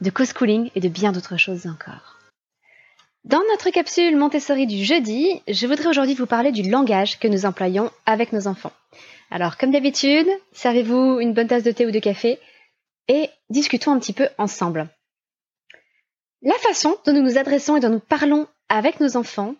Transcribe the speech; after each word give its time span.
de 0.00 0.10
co-schooling 0.10 0.70
et 0.74 0.80
de 0.80 0.88
bien 0.88 1.12
d'autres 1.12 1.36
choses 1.36 1.66
encore. 1.66 2.18
Dans 3.24 3.42
notre 3.50 3.70
capsule 3.70 4.16
Montessori 4.16 4.66
du 4.66 4.84
jeudi, 4.84 5.42
je 5.48 5.66
voudrais 5.66 5.88
aujourd'hui 5.88 6.14
vous 6.14 6.26
parler 6.26 6.52
du 6.52 6.62
langage 6.62 7.18
que 7.18 7.26
nous 7.26 7.44
employons 7.44 7.90
avec 8.06 8.32
nos 8.32 8.46
enfants. 8.46 8.72
Alors, 9.30 9.56
comme 9.56 9.72
d'habitude, 9.72 10.28
servez-vous 10.52 11.18
une 11.18 11.34
bonne 11.34 11.48
tasse 11.48 11.64
de 11.64 11.72
thé 11.72 11.86
ou 11.86 11.90
de 11.90 11.98
café 11.98 12.38
et 13.08 13.28
discutons 13.50 13.92
un 13.92 13.98
petit 13.98 14.12
peu 14.12 14.28
ensemble. 14.38 14.88
La 16.42 16.54
façon 16.54 16.96
dont 17.04 17.12
nous 17.12 17.22
nous 17.22 17.38
adressons 17.38 17.76
et 17.76 17.80
dont 17.80 17.90
nous 17.90 18.00
parlons 18.00 18.46
avec 18.68 19.00
nos 19.00 19.16
enfants 19.16 19.56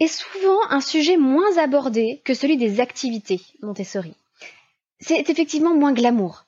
est 0.00 0.06
souvent 0.06 0.58
un 0.70 0.80
sujet 0.80 1.16
moins 1.16 1.58
abordé 1.58 2.22
que 2.24 2.32
celui 2.32 2.56
des 2.56 2.80
activités 2.80 3.42
Montessori. 3.60 4.14
C'est 5.00 5.28
effectivement 5.28 5.74
moins 5.74 5.92
glamour. 5.92 6.44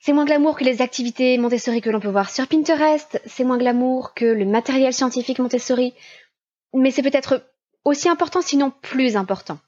C'est 0.00 0.12
moins 0.12 0.24
glamour 0.24 0.56
que 0.56 0.64
les 0.64 0.80
activités 0.80 1.38
Montessori 1.38 1.80
que 1.80 1.90
l'on 1.90 2.00
peut 2.00 2.08
voir 2.08 2.30
sur 2.30 2.46
Pinterest, 2.46 3.20
c'est 3.26 3.44
moins 3.44 3.58
glamour 3.58 4.14
que 4.14 4.24
le 4.24 4.44
matériel 4.44 4.92
scientifique 4.92 5.40
Montessori, 5.40 5.92
mais 6.72 6.90
c'est 6.90 7.02
peut-être 7.02 7.44
aussi 7.84 8.08
important 8.08 8.40
sinon 8.40 8.72
plus 8.82 9.16
important. 9.16 9.58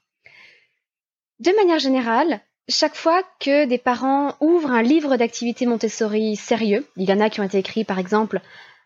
De 1.39 1.51
manière 1.57 1.79
générale, 1.79 2.39
chaque 2.69 2.95
fois 2.95 3.23
que 3.39 3.65
des 3.65 3.77
parents 3.77 4.35
ouvrent 4.39 4.71
un 4.71 4.83
livre 4.83 5.17
d'activités 5.17 5.65
Montessori 5.65 6.35
sérieux, 6.35 6.87
il 6.95 7.09
y 7.09 7.13
en 7.13 7.19
a 7.19 7.29
qui 7.29 7.41
ont 7.41 7.45
été 7.45 7.57
écrits 7.57 7.83
par 7.83 7.99
exemple 7.99 8.39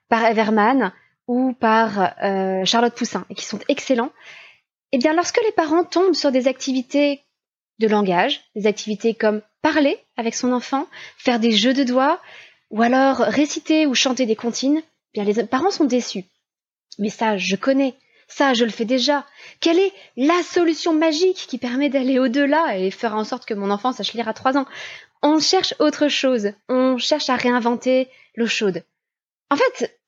par 0.10 0.26
Everman 0.26 0.94
ou 1.28 1.54
par 1.54 2.14
euh, 2.24 2.66
Charlotte 2.66 2.96
Poussin 2.96 3.26
et 3.30 3.36
qui 3.36 3.46
sont 3.46 3.60
excellents, 3.68 4.12
eh 4.92 4.98
bien 4.98 5.14
lorsque 5.14 5.42
les 5.44 5.52
parents 5.52 5.84
tombent 5.84 6.14
sur 6.14 6.32
des 6.32 6.48
activités 6.48 7.24
de 7.80 7.88
langage, 7.88 8.42
des 8.56 8.68
activités 8.68 9.14
comme 9.14 9.42
parler 9.66 9.98
avec 10.16 10.36
son 10.36 10.52
enfant, 10.52 10.88
faire 11.18 11.40
des 11.40 11.52
jeux 11.52 11.74
de 11.74 11.84
doigts, 11.84 12.22
ou 12.70 12.84
alors 12.84 13.18
réciter 13.18 13.88
ou 13.88 13.96
chanter 13.96 14.28
des 14.28 14.36
comptines, 14.36 14.84
eh 15.16 15.24
bien 15.24 15.24
les 15.24 15.44
parents 15.44 15.72
sont 15.72 15.86
déçus. 15.86 16.26
Mais 17.00 17.09
ça, 17.09 17.38
je 17.38 17.56
connais. 17.56 17.96
Ça, 18.28 18.53
je 18.53 18.64
le 18.64 18.70
fais 18.70 18.86
déjà. 18.86 19.26
Quelle 19.62 19.80
est 19.80 19.92
la 20.18 20.44
solution 20.44 20.94
magique 20.94 21.48
qui 21.50 21.58
permet 21.58 21.90
d'aller 21.90 22.20
au-delà 22.20 22.78
et 22.78 22.92
faire 22.92 23.16
en 23.16 23.24
sorte 23.24 23.48
que 23.48 23.56
mon 23.56 23.72
enfant 23.72 23.92
sache 23.92 24.14
lire 24.14 24.28
à 24.28 24.36
trois 24.36 24.56
ans? 24.56 24.68
On 25.24 25.40
cherche 25.40 25.74
autre 25.80 26.09
chose. 26.09 26.52
On 26.70 27.00
cherche 27.00 27.32
à 27.32 27.36
réinventer 27.36 28.08
l'eau 28.36 28.46
chaude. 28.46 28.84
En 29.50 29.56
fait, 29.56 30.00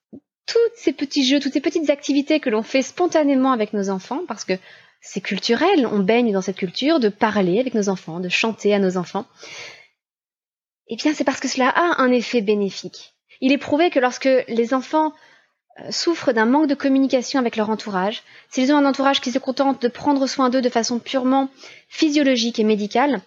tous 0.45 0.69
ces 0.75 0.93
petits 0.93 1.25
jeux, 1.25 1.39
toutes 1.39 1.53
ces 1.53 1.61
petites 1.61 1.89
activités 1.89 2.39
que 2.39 2.51
l'on 2.51 2.61
fait 2.61 2.83
spontanément 2.83 3.53
avec 3.53 3.73
nos 3.73 3.89
enfants, 3.89 4.21
parce 4.27 4.45
que 4.45 4.53
c'est 5.01 5.21
culturel, 5.21 5.87
on 5.87 5.99
baigne 5.99 6.33
dans 6.33 6.41
cette 6.41 6.57
culture 6.57 6.99
de 6.99 7.09
parler 7.09 7.59
avec 7.59 7.73
nos 7.73 7.89
enfants, 7.89 8.19
de 8.19 8.29
chanter 8.29 8.73
à 8.73 8.79
nos 8.79 8.97
enfants, 8.97 9.25
eh 10.87 10.95
bien 10.95 11.13
c'est 11.13 11.23
parce 11.23 11.39
que 11.39 11.47
cela 11.47 11.69
a 11.69 12.01
un 12.01 12.11
effet 12.11 12.41
bénéfique. 12.41 13.13
Il 13.41 13.51
est 13.51 13.57
prouvé 13.57 13.89
que 13.89 13.99
lorsque 13.99 14.29
les 14.47 14.73
enfants 14.73 15.13
euh, 15.79 15.91
souffrent 15.91 16.33
d'un 16.33 16.45
manque 16.45 16.67
de 16.67 16.75
communication 16.75 17.39
avec 17.39 17.55
leur 17.55 17.69
entourage, 17.69 18.23
s'ils 18.49 18.71
ont 18.71 18.77
un 18.77 18.85
entourage 18.85 19.21
qui 19.21 19.31
se 19.31 19.39
contente 19.39 19.81
de 19.81 19.87
prendre 19.87 20.27
soin 20.27 20.49
d'eux 20.49 20.61
de 20.61 20.69
façon 20.69 20.99
purement 20.99 21.49
physiologique 21.87 22.59
et 22.59 22.63
médicale, 22.63 23.21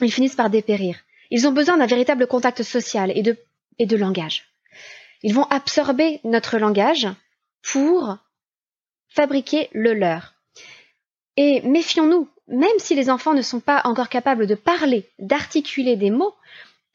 ils 0.00 0.12
finissent 0.12 0.34
par 0.34 0.50
dépérir. 0.50 0.98
Ils 1.30 1.46
ont 1.46 1.52
besoin 1.52 1.76
d'un 1.76 1.86
véritable 1.86 2.26
contact 2.26 2.62
social 2.62 3.12
et 3.14 3.22
de, 3.22 3.36
et 3.78 3.86
de 3.86 3.96
langage. 3.96 4.44
Ils 5.22 5.34
vont 5.34 5.44
absorber 5.44 6.20
notre 6.24 6.58
langage 6.58 7.08
pour 7.62 8.18
fabriquer 9.08 9.68
le 9.72 9.94
leur. 9.94 10.33
Et 11.36 11.60
méfions-nous, 11.62 12.28
même 12.48 12.78
si 12.78 12.94
les 12.94 13.10
enfants 13.10 13.34
ne 13.34 13.42
sont 13.42 13.60
pas 13.60 13.82
encore 13.84 14.08
capables 14.08 14.46
de 14.46 14.54
parler, 14.54 15.08
d'articuler 15.18 15.96
des 15.96 16.10
mots, 16.10 16.34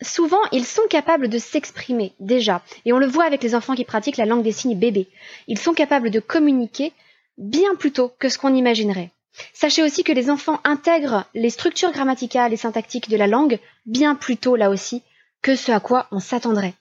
souvent 0.01 0.41
ils 0.51 0.65
sont 0.65 0.87
capables 0.89 1.27
de 1.27 1.37
s'exprimer 1.37 2.13
déjà. 2.19 2.61
Et 2.85 2.93
on 2.93 2.99
le 2.99 3.07
voit 3.07 3.25
avec 3.25 3.43
les 3.43 3.55
enfants 3.55 3.75
qui 3.75 3.85
pratiquent 3.85 4.17
la 4.17 4.25
langue 4.25 4.43
des 4.43 4.51
signes 4.51 4.77
bébés. 4.77 5.07
Ils 5.47 5.59
sont 5.59 5.73
capables 5.73 6.09
de 6.09 6.19
communiquer 6.19 6.93
bien 7.37 7.75
plus 7.75 7.91
tôt 7.91 8.11
que 8.19 8.29
ce 8.29 8.37
qu'on 8.37 8.53
imaginerait. 8.53 9.11
Sachez 9.53 9.83
aussi 9.83 10.03
que 10.03 10.11
les 10.11 10.29
enfants 10.29 10.59
intègrent 10.63 11.25
les 11.33 11.49
structures 11.49 11.91
grammaticales 11.91 12.53
et 12.53 12.57
syntactiques 12.57 13.09
de 13.09 13.17
la 13.17 13.27
langue 13.27 13.59
bien 13.85 14.15
plus 14.15 14.37
tôt 14.37 14.55
là 14.55 14.69
aussi 14.69 15.03
que 15.41 15.55
ce 15.55 15.71
à 15.71 15.79
quoi 15.79 16.07
on 16.11 16.19
s'attendrait. 16.19 16.73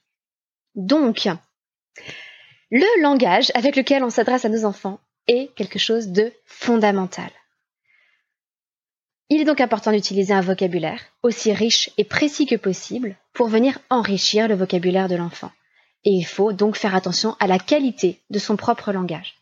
Donc, 0.74 1.28
le 2.70 3.02
langage 3.02 3.52
avec 3.54 3.76
lequel 3.76 4.02
on 4.02 4.10
s'adresse 4.10 4.44
à 4.44 4.48
nos 4.48 4.64
enfants 4.64 5.00
est 5.26 5.54
quelque 5.54 5.78
chose 5.78 6.08
de 6.08 6.32
fondamental. 6.44 7.30
Il 9.30 9.42
est 9.42 9.44
donc 9.44 9.60
important 9.60 9.92
d'utiliser 9.92 10.32
un 10.32 10.40
vocabulaire 10.40 11.00
aussi 11.22 11.52
riche 11.52 11.90
et 11.98 12.04
précis 12.04 12.46
que 12.46 12.56
possible 12.56 13.16
pour 13.34 13.48
venir 13.48 13.78
enrichir 13.90 14.48
le 14.48 14.54
vocabulaire 14.54 15.08
de 15.08 15.16
l'enfant. 15.16 15.52
Et 16.04 16.12
il 16.12 16.24
faut 16.24 16.54
donc 16.54 16.76
faire 16.76 16.94
attention 16.94 17.36
à 17.38 17.46
la 17.46 17.58
qualité 17.58 18.20
de 18.30 18.38
son 18.38 18.56
propre 18.56 18.90
langage. 18.90 19.34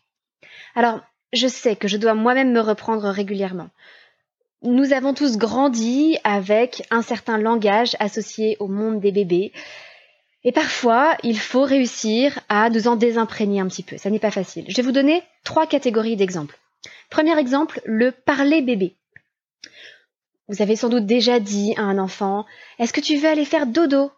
Alors, 0.75 0.99
je 1.31 1.47
sais 1.47 1.77
que 1.77 1.87
je 1.87 1.95
dois 1.95 2.15
moi-même 2.15 2.51
me 2.51 2.59
reprendre 2.59 3.07
régulièrement. 3.07 3.69
Nous 4.61 4.91
avons 4.91 5.13
tous 5.13 5.37
grandi 5.37 6.17
avec 6.25 6.83
un 6.91 7.01
certain 7.01 7.37
langage 7.37 7.95
associé 7.99 8.57
au 8.59 8.67
monde 8.67 8.99
des 8.99 9.13
bébés. 9.13 9.53
Et 10.43 10.51
parfois, 10.51 11.15
il 11.23 11.39
faut 11.39 11.63
réussir 11.63 12.39
à 12.49 12.69
nous 12.69 12.89
en 12.89 12.97
désimprégner 12.97 13.61
un 13.61 13.67
petit 13.67 13.83
peu. 13.83 13.97
Ça 13.97 14.09
n'est 14.09 14.19
pas 14.19 14.31
facile. 14.31 14.65
Je 14.67 14.75
vais 14.75 14.81
vous 14.81 14.91
donner 14.91 15.23
trois 15.45 15.65
catégories 15.65 16.17
d'exemples. 16.17 16.59
Premier 17.09 17.39
exemple, 17.39 17.79
le 17.85 18.11
parler 18.11 18.61
bébé. 18.61 18.96
Vous 20.47 20.61
avez 20.61 20.75
sans 20.75 20.89
doute 20.89 21.05
déjà 21.05 21.39
dit 21.39 21.73
à 21.77 21.81
un 21.81 21.97
enfant 21.97 22.45
Est-ce 22.79 22.93
que 22.93 23.01
tu 23.01 23.17
veux 23.17 23.27
aller 23.27 23.45
faire 23.45 23.67
dodo? 23.67 24.11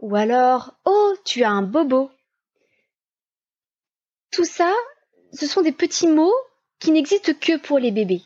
Ou 0.00 0.16
alors 0.16 0.74
Oh, 0.84 1.14
tu 1.24 1.44
as 1.44 1.50
un 1.50 1.62
bobo. 1.62 2.10
Tout 4.30 4.44
ça, 4.44 4.72
ce 5.32 5.46
sont 5.46 5.62
des 5.62 5.72
petits 5.72 6.08
mots 6.08 6.34
qui 6.78 6.90
n'existent 6.90 7.32
que 7.38 7.58
pour 7.58 7.78
les 7.78 7.90
bébés. 7.90 8.22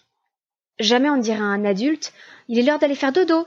Jamais 0.79 1.11
on 1.11 1.17
dirait 1.17 1.39
à 1.39 1.45
un 1.45 1.65
adulte 1.65 2.13
Il 2.49 2.59
est 2.59 2.63
l'heure 2.63 2.79
d'aller 2.79 2.95
faire 2.95 3.13
dodo. 3.13 3.47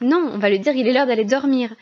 Non, 0.00 0.30
on 0.32 0.38
va 0.38 0.48
lui 0.48 0.58
dire 0.58 0.74
Il 0.74 0.88
est 0.88 0.92
l'heure 0.92 1.06
d'aller 1.06 1.24
dormir. 1.24 1.74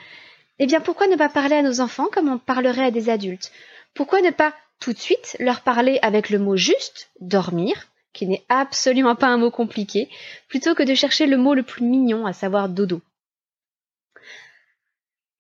Eh 0.59 0.67
bien, 0.67 0.81
pourquoi 0.81 1.07
ne 1.07 1.17
pas 1.17 1.29
parler 1.29 1.57
à 1.57 1.63
nos 1.63 1.81
enfants 1.81 2.09
comme 2.13 2.29
on 2.29 2.39
parlerait 2.39 2.87
à 2.87 2.91
des 2.91 3.09
adultes? 3.09 3.53
Pourquoi 3.95 4.21
ne 4.21 4.31
pas 4.31 4.55
tout 4.81 4.93
de 4.93 4.99
suite 4.99 5.37
leur 5.39 5.61
parler 5.61 5.99
avec 6.03 6.31
le 6.31 6.39
mot 6.39 6.57
juste, 6.57 7.11
dormir, 7.21 7.89
qui 8.13 8.27
n'est 8.27 8.45
absolument 8.49 9.17
pas 9.17 9.29
un 9.29 9.39
mot 9.39 9.51
compliqué, 9.51 10.09
plutôt 10.49 10.75
que 10.75 10.83
de 10.83 10.95
chercher 10.95 11.27
le 11.27 11.37
mot 11.37 11.55
le 11.55 11.63
plus 11.63 11.85
mignon, 11.85 12.27
à 12.27 12.33
savoir 12.33 12.69
dodo. 12.69 13.01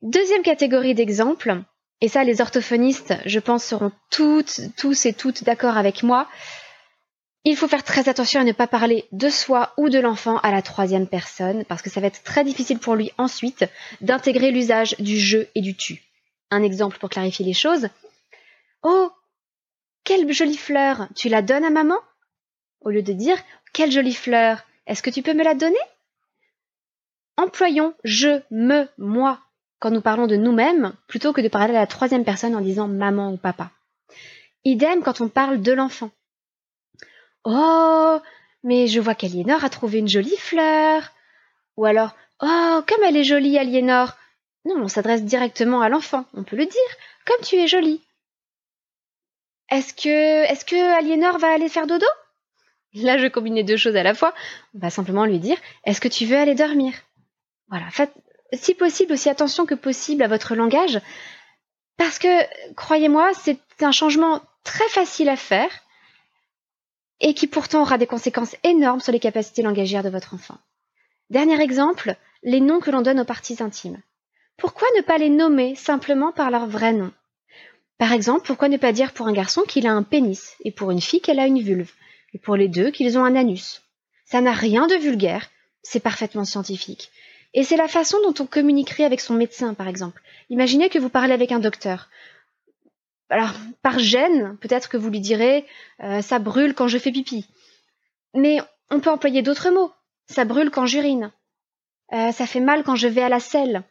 Deuxième 0.02 0.42
catégorie 0.42 0.94
d'exemples, 0.94 1.62
et 2.00 2.08
ça 2.08 2.24
les 2.24 2.40
orthophonistes, 2.40 3.14
je 3.24 3.38
pense, 3.38 3.64
seront 3.64 3.92
toutes, 4.10 4.60
tous 4.76 5.06
et 5.06 5.12
toutes 5.12 5.44
d'accord 5.44 5.76
avec 5.76 6.02
moi, 6.02 6.28
il 7.44 7.56
faut 7.56 7.68
faire 7.68 7.82
très 7.82 8.08
attention 8.08 8.40
à 8.40 8.44
ne 8.44 8.52
pas 8.52 8.68
parler 8.68 9.04
de 9.12 9.28
soi 9.28 9.72
ou 9.76 9.88
de 9.88 9.98
l'enfant 9.98 10.38
à 10.38 10.52
la 10.52 10.62
troisième 10.62 11.08
personne, 11.08 11.64
parce 11.64 11.82
que 11.82 11.90
ça 11.90 12.00
va 12.00 12.06
être 12.06 12.22
très 12.22 12.44
difficile 12.44 12.78
pour 12.78 12.94
lui 12.94 13.10
ensuite 13.18 13.64
d'intégrer 14.00 14.50
l'usage 14.50 14.96
du 14.98 15.18
je 15.18 15.38
et 15.54 15.60
du 15.60 15.76
tu. 15.76 16.02
Un 16.50 16.62
exemple 16.62 16.98
pour 16.98 17.08
clarifier 17.08 17.44
les 17.44 17.54
choses. 17.54 17.88
Oh, 18.82 19.10
quelle 20.04 20.30
jolie 20.32 20.56
fleur, 20.56 21.08
tu 21.14 21.28
la 21.28 21.42
donnes 21.42 21.64
à 21.64 21.70
maman? 21.70 21.98
Au 22.84 22.90
lieu 22.90 23.02
de 23.02 23.12
dire 23.12 23.38
quelle 23.72 23.90
jolie 23.90 24.14
fleur, 24.14 24.62
est-ce 24.86 25.02
que 25.02 25.10
tu 25.10 25.22
peux 25.22 25.34
me 25.34 25.44
la 25.44 25.54
donner? 25.54 25.76
Employons 27.36 27.94
je, 28.04 28.42
me, 28.50 28.88
moi 28.98 29.40
quand 29.82 29.90
nous 29.90 30.00
parlons 30.00 30.28
de 30.28 30.36
nous-mêmes, 30.36 30.92
plutôt 31.08 31.32
que 31.32 31.40
de 31.40 31.48
parler 31.48 31.74
à 31.74 31.80
la 31.80 31.88
troisième 31.88 32.24
personne 32.24 32.54
en 32.54 32.60
disant 32.60 32.86
maman 32.86 33.32
ou 33.32 33.36
papa. 33.36 33.72
Idem 34.64 35.02
quand 35.02 35.20
on 35.20 35.28
parle 35.28 35.60
de 35.60 35.72
l'enfant. 35.72 36.12
Oh, 37.42 38.20
mais 38.62 38.86
je 38.86 39.00
vois 39.00 39.16
qu'Aliénor 39.16 39.64
a 39.64 39.70
trouvé 39.70 39.98
une 39.98 40.08
jolie 40.08 40.36
fleur. 40.36 41.10
Ou 41.76 41.84
alors, 41.84 42.14
oh, 42.40 42.80
comme 42.86 43.02
elle 43.04 43.16
est 43.16 43.24
jolie, 43.24 43.58
Aliénor. 43.58 44.16
Non, 44.64 44.76
on 44.76 44.86
s'adresse 44.86 45.24
directement 45.24 45.80
à 45.80 45.88
l'enfant, 45.88 46.26
on 46.34 46.44
peut 46.44 46.54
le 46.54 46.66
dire, 46.66 46.96
comme 47.26 47.44
tu 47.44 47.56
es 47.56 47.66
jolie. 47.66 48.00
Est-ce 49.68 49.94
que, 49.94 50.44
est-ce 50.48 50.64
que 50.64 50.96
Aliénor 50.96 51.38
va 51.38 51.52
aller 51.52 51.68
faire 51.68 51.88
dodo? 51.88 52.06
Là, 52.94 53.18
je 53.18 53.26
combine 53.26 53.54
les 53.54 53.62
deux 53.62 53.76
choses 53.76 53.96
à 53.96 54.02
la 54.02 54.14
fois. 54.14 54.34
On 54.74 54.78
va 54.78 54.90
simplement 54.90 55.24
lui 55.24 55.38
dire, 55.38 55.56
est-ce 55.84 56.00
que 56.00 56.08
tu 56.08 56.26
veux 56.26 56.36
aller 56.36 56.54
dormir? 56.54 56.92
Voilà. 57.68 57.90
Faites, 57.90 58.12
si 58.52 58.74
possible, 58.74 59.14
aussi 59.14 59.30
attention 59.30 59.64
que 59.64 59.74
possible 59.74 60.22
à 60.22 60.28
votre 60.28 60.54
langage. 60.54 61.00
Parce 61.96 62.18
que, 62.18 62.74
croyez-moi, 62.74 63.32
c'est 63.34 63.58
un 63.80 63.92
changement 63.92 64.42
très 64.64 64.88
facile 64.88 65.28
à 65.28 65.36
faire 65.36 65.70
et 67.20 67.34
qui 67.34 67.46
pourtant 67.46 67.82
aura 67.82 67.98
des 67.98 68.06
conséquences 68.06 68.56
énormes 68.64 69.00
sur 69.00 69.12
les 69.12 69.20
capacités 69.20 69.62
langagières 69.62 70.02
de 70.02 70.10
votre 70.10 70.34
enfant. 70.34 70.58
Dernier 71.30 71.60
exemple, 71.62 72.16
les 72.42 72.60
noms 72.60 72.80
que 72.80 72.90
l'on 72.90 73.00
donne 73.00 73.20
aux 73.20 73.24
parties 73.24 73.62
intimes. 73.62 74.02
Pourquoi 74.58 74.88
ne 74.96 75.02
pas 75.02 75.18
les 75.18 75.30
nommer 75.30 75.74
simplement 75.76 76.32
par 76.32 76.50
leur 76.50 76.66
vrai 76.66 76.92
nom? 76.92 77.12
Par 77.96 78.12
exemple, 78.12 78.46
pourquoi 78.46 78.68
ne 78.68 78.76
pas 78.76 78.92
dire 78.92 79.12
pour 79.12 79.28
un 79.28 79.32
garçon 79.32 79.62
qu'il 79.62 79.86
a 79.86 79.92
un 79.92 80.02
pénis 80.02 80.56
et 80.64 80.72
pour 80.72 80.90
une 80.90 81.00
fille 81.00 81.20
qu'elle 81.20 81.38
a 81.38 81.46
une 81.46 81.62
vulve, 81.62 81.92
et 82.32 82.38
pour 82.38 82.56
les 82.56 82.68
deux 82.68 82.90
qu'ils 82.90 83.18
ont 83.18 83.24
un 83.24 83.36
anus 83.36 83.82
Ça 84.24 84.40
n'a 84.40 84.52
rien 84.52 84.86
de 84.86 84.94
vulgaire, 84.94 85.50
c'est 85.82 86.00
parfaitement 86.00 86.44
scientifique. 86.44 87.10
Et 87.54 87.64
c'est 87.64 87.76
la 87.76 87.88
façon 87.88 88.18
dont 88.24 88.42
on 88.42 88.46
communiquerait 88.46 89.04
avec 89.04 89.20
son 89.20 89.34
médecin, 89.34 89.74
par 89.74 89.88
exemple. 89.88 90.22
Imaginez 90.48 90.88
que 90.88 90.98
vous 90.98 91.10
parlez 91.10 91.34
avec 91.34 91.52
un 91.52 91.58
docteur 91.58 92.08
alors, 93.32 93.54
par 93.80 93.98
gêne, 93.98 94.58
peut-être 94.60 94.90
que 94.90 94.98
vous 94.98 95.08
lui 95.08 95.20
direz 95.20 95.64
euh, 96.02 96.20
ça 96.20 96.38
brûle 96.38 96.74
quand 96.74 96.86
je 96.86 96.98
fais 96.98 97.10
pipi. 97.10 97.46
Mais 98.34 98.60
on 98.90 99.00
peut 99.00 99.08
employer 99.08 99.40
d'autres 99.40 99.70
mots. 99.70 99.90
Ça 100.26 100.44
brûle 100.44 100.70
quand 100.70 100.84
j'urine. 100.84 101.32
Euh, 102.12 102.30
ça 102.30 102.46
fait 102.46 102.60
mal 102.60 102.84
quand 102.84 102.94
je 102.94 103.08
vais 103.08 103.22
à 103.22 103.30
la 103.30 103.40
selle. 103.40 103.84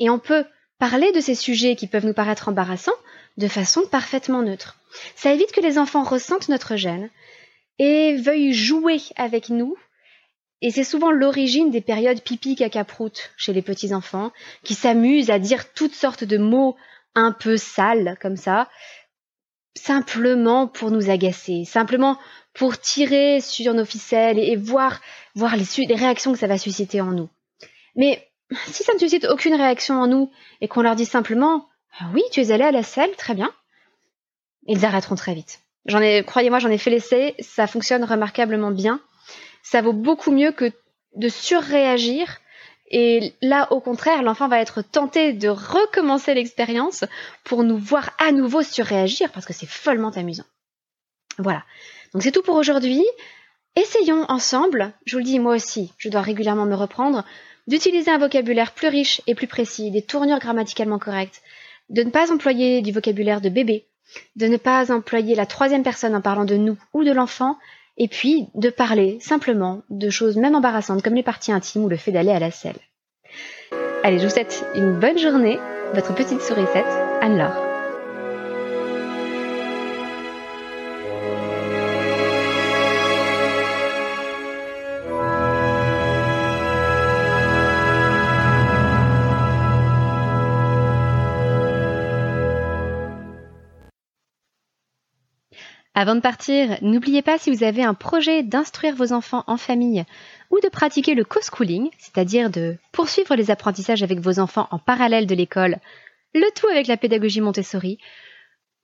Et 0.00 0.08
on 0.08 0.18
peut 0.18 0.46
parler 0.78 1.12
de 1.12 1.20
ces 1.20 1.34
sujets 1.34 1.76
qui 1.76 1.86
peuvent 1.86 2.06
nous 2.06 2.14
paraître 2.14 2.48
embarrassants 2.48 2.92
de 3.36 3.46
façon 3.46 3.82
parfaitement 3.86 4.40
neutre. 4.40 4.78
Ça 5.16 5.34
évite 5.34 5.52
que 5.52 5.60
les 5.60 5.78
enfants 5.78 6.02
ressentent 6.02 6.48
notre 6.48 6.76
gêne 6.76 7.10
et 7.78 8.16
veuillent 8.16 8.52
jouer 8.52 9.00
avec 9.16 9.48
nous. 9.48 9.76
Et 10.60 10.70
c'est 10.70 10.84
souvent 10.84 11.10
l'origine 11.10 11.70
des 11.70 11.80
périodes 11.80 12.22
pipi 12.22 12.54
caca 12.54 12.84
prout 12.84 13.32
chez 13.36 13.52
les 13.52 13.62
petits 13.62 13.94
enfants 13.94 14.30
qui 14.62 14.74
s'amusent 14.74 15.30
à 15.30 15.38
dire 15.38 15.72
toutes 15.72 15.94
sortes 15.94 16.24
de 16.24 16.38
mots 16.38 16.76
un 17.14 17.32
peu 17.32 17.56
sale 17.56 18.16
comme 18.20 18.36
ça, 18.36 18.68
simplement 19.74 20.68
pour 20.68 20.90
nous 20.90 21.10
agacer, 21.10 21.64
simplement 21.64 22.18
pour 22.54 22.78
tirer 22.78 23.40
sur 23.40 23.74
nos 23.74 23.84
ficelles 23.84 24.38
et, 24.38 24.56
voir, 24.56 25.00
voir 25.34 25.56
les, 25.56 25.64
les 25.86 25.94
réactions 25.94 26.32
que 26.32 26.38
ça 26.38 26.46
va 26.46 26.58
susciter 26.58 27.00
en 27.00 27.12
nous. 27.12 27.28
Mais 27.96 28.28
si 28.68 28.84
ça 28.84 28.94
ne 28.94 28.98
suscite 28.98 29.26
aucune 29.26 29.54
réaction 29.54 29.96
en 30.00 30.06
nous 30.06 30.30
et 30.60 30.68
qu'on 30.68 30.82
leur 30.82 30.96
dit 30.96 31.06
simplement 31.06 31.68
ah 31.98 32.10
oui, 32.14 32.22
tu 32.30 32.40
es 32.40 32.50
allé 32.52 32.64
à 32.64 32.70
la 32.70 32.82
salle, 32.82 33.14
très 33.16 33.34
bien, 33.34 33.52
ils 34.66 34.84
arrêteront 34.84 35.14
très 35.14 35.34
vite. 35.34 35.60
J'en 35.86 36.00
ai, 36.00 36.22
croyez-moi, 36.24 36.58
j'en 36.58 36.70
ai 36.70 36.78
fait 36.78 36.90
l'essai, 36.90 37.34
ça 37.40 37.66
fonctionne 37.66 38.04
remarquablement 38.04 38.70
bien. 38.70 39.00
Ça 39.62 39.82
vaut 39.82 39.92
beaucoup 39.92 40.30
mieux 40.30 40.52
que 40.52 40.70
de 41.16 41.28
surréagir 41.28 42.40
et 42.92 43.32
là, 43.40 43.72
au 43.72 43.80
contraire, 43.80 44.22
l'enfant 44.22 44.48
va 44.48 44.60
être 44.60 44.82
tenté 44.82 45.32
de 45.32 45.48
recommencer 45.48 46.34
l'expérience 46.34 47.04
pour 47.42 47.64
nous 47.64 47.78
voir 47.78 48.10
à 48.18 48.32
nouveau 48.32 48.62
surréagir 48.62 49.32
parce 49.32 49.46
que 49.46 49.54
c'est 49.54 49.68
follement 49.68 50.10
amusant. 50.10 50.44
Voilà. 51.38 51.64
Donc 52.12 52.22
c'est 52.22 52.32
tout 52.32 52.42
pour 52.42 52.56
aujourd'hui. 52.56 53.02
Essayons 53.76 54.26
ensemble, 54.28 54.92
je 55.06 55.16
vous 55.16 55.20
le 55.20 55.24
dis 55.24 55.38
moi 55.38 55.54
aussi, 55.54 55.92
je 55.96 56.10
dois 56.10 56.20
régulièrement 56.20 56.66
me 56.66 56.74
reprendre, 56.74 57.24
d'utiliser 57.66 58.10
un 58.10 58.18
vocabulaire 58.18 58.72
plus 58.72 58.88
riche 58.88 59.22
et 59.26 59.34
plus 59.34 59.46
précis, 59.46 59.90
des 59.90 60.02
tournures 60.02 60.40
grammaticalement 60.40 60.98
correctes, 60.98 61.40
de 61.88 62.02
ne 62.02 62.10
pas 62.10 62.30
employer 62.30 62.82
du 62.82 62.92
vocabulaire 62.92 63.40
de 63.40 63.48
bébé, 63.48 63.86
de 64.36 64.46
ne 64.46 64.56
pas 64.56 64.92
employer 64.92 65.34
la 65.34 65.46
troisième 65.46 65.82
personne 65.82 66.14
en 66.14 66.20
parlant 66.20 66.44
de 66.44 66.56
nous 66.56 66.76
ou 66.92 67.04
de 67.04 67.12
l'enfant, 67.12 67.58
et 67.96 68.08
puis 68.08 68.48
de 68.54 68.70
parler 68.70 69.18
simplement 69.20 69.82
de 69.90 70.10
choses 70.10 70.36
même 70.36 70.54
embarrassantes 70.54 71.02
comme 71.02 71.14
les 71.14 71.22
parties 71.22 71.52
intimes 71.52 71.84
ou 71.84 71.88
le 71.88 71.96
fait 71.96 72.12
d'aller 72.12 72.32
à 72.32 72.38
la 72.38 72.50
selle. 72.50 72.78
Allez, 74.02 74.18
je 74.18 74.24
vous 74.24 74.30
souhaite 74.30 74.64
une 74.74 74.98
bonne 74.98 75.18
journée, 75.18 75.58
votre 75.94 76.14
petite 76.14 76.42
sourisette, 76.42 76.86
Anne-Laure. 77.20 77.71
Avant 96.02 96.16
de 96.16 96.20
partir, 96.20 96.78
n'oubliez 96.82 97.22
pas 97.22 97.38
si 97.38 97.48
vous 97.54 97.62
avez 97.62 97.84
un 97.84 97.94
projet 97.94 98.42
d'instruire 98.42 98.96
vos 98.96 99.12
enfants 99.12 99.44
en 99.46 99.56
famille 99.56 100.04
ou 100.50 100.58
de 100.58 100.68
pratiquer 100.68 101.14
le 101.14 101.22
co-schooling, 101.22 101.90
c'est-à-dire 101.96 102.50
de 102.50 102.76
poursuivre 102.90 103.36
les 103.36 103.52
apprentissages 103.52 104.02
avec 104.02 104.18
vos 104.18 104.40
enfants 104.40 104.66
en 104.72 104.80
parallèle 104.80 105.28
de 105.28 105.34
l'école, 105.36 105.76
le 106.34 106.52
tout 106.56 106.66
avec 106.66 106.88
la 106.88 106.96
pédagogie 106.96 107.40
Montessori, 107.40 107.98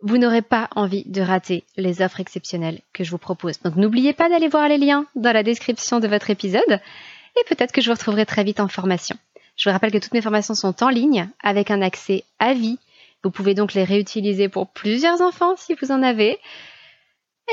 vous 0.01 0.17
n'aurez 0.17 0.43
pas 0.43 0.71
envie 0.77 1.03
de 1.07 1.21
rater 1.21 1.65
les 1.77 2.03
offres 2.03 2.21
exceptionnelles 2.21 2.83
que 2.93 3.03
je 3.03 3.11
vous 3.11 3.19
propose. 3.19 3.59
Donc 3.63 3.75
n'oubliez 3.75 4.13
pas 4.13 4.29
d'aller 4.29 4.47
voir 4.47 4.69
les 4.69 4.79
liens 4.79 5.05
dans 5.17 5.33
la 5.33 5.43
description 5.43 5.99
de 5.99 6.07
votre 6.07 6.31
épisode 6.31 6.63
et 6.71 7.45
peut-être 7.49 7.73
que 7.73 7.81
je 7.81 7.91
vous 7.91 7.95
retrouverai 7.95 8.27
très 8.27 8.45
vite 8.45 8.61
en 8.61 8.69
formation. 8.69 9.17
Je 9.57 9.69
vous 9.69 9.73
rappelle 9.73 9.91
que 9.91 9.99
toutes 9.99 10.15
mes 10.15 10.23
formations 10.23 10.55
sont 10.55 10.85
en 10.85 10.89
ligne 10.89 11.29
avec 11.43 11.73
un 11.73 11.83
accès 11.83 12.23
à 12.39 12.55
vie. 12.55 12.79
Vous 13.25 13.33
pouvez 13.33 13.55
donc 13.55 13.75
les 13.75 13.83
réutiliser 13.83 14.49
pour 14.49 14.69
plusieurs 14.69 15.21
enfants 15.21 15.57
si 15.57 15.75
vous 15.75 15.91
en 15.91 16.05
avez 16.05 16.39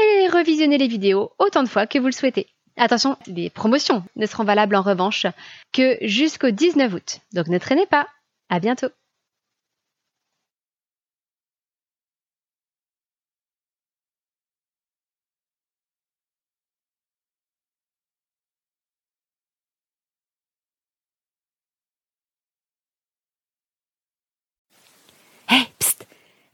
et 0.01 0.27
revisionner 0.27 0.77
les 0.77 0.87
vidéos 0.87 1.31
autant 1.39 1.63
de 1.63 1.69
fois 1.69 1.87
que 1.87 1.99
vous 1.99 2.07
le 2.07 2.11
souhaitez. 2.11 2.47
Attention, 2.77 3.17
les 3.27 3.49
promotions 3.49 4.03
ne 4.15 4.25
seront 4.25 4.43
valables 4.43 4.75
en 4.75 4.81
revanche 4.81 5.25
que 5.71 5.97
jusqu'au 6.01 6.49
19 6.49 6.93
août. 6.93 7.19
Donc 7.33 7.47
ne 7.47 7.57
traînez 7.57 7.85
pas. 7.85 8.07
À 8.49 8.59
bientôt. 8.59 8.89